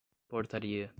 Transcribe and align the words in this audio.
portaria 0.31 0.89